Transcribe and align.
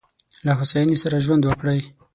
له 0.45 0.51
هوساینې 0.59 0.97
سره 1.03 1.23
ژوند 1.25 1.43
وکړئ. 1.45 1.79